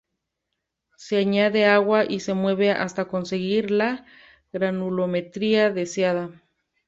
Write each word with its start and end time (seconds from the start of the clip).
Se 0.97 1.17
añade 1.17 1.65
agua 1.65 2.05
y 2.11 2.21
se 2.21 2.33
mueve 2.33 2.71
hasta 2.71 3.05
conseguir 3.07 3.69
la 3.69 4.03
granulometría 4.51 5.69
deseada. 5.69 6.41